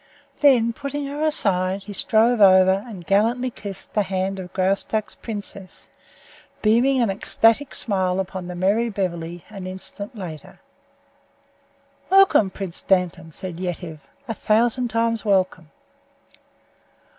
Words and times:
Then, 0.39 0.73
putting 0.73 1.05
her 1.05 1.21
aside 1.23 1.83
he 1.83 1.93
strode 1.93 2.41
over 2.41 2.83
and 2.87 3.05
gallantly 3.05 3.51
kissed 3.51 3.93
the 3.93 4.01
hand 4.01 4.39
of 4.39 4.51
Graustark's 4.51 5.13
princess, 5.13 5.91
beaming 6.63 6.99
an 7.03 7.11
ecstatic 7.11 7.71
smile 7.75 8.19
upon 8.19 8.47
the 8.47 8.55
merry 8.55 8.89
Beverly 8.89 9.45
an 9.49 9.67
instant 9.67 10.15
later. 10.17 10.59
"Welcome, 12.09 12.49
Prince 12.49 12.81
Dantan," 12.81 13.29
said 13.31 13.59
Yetive, 13.59 14.09
"A 14.27 14.33
thousand 14.33 14.87
times 14.87 15.23
welcome." 15.23 15.69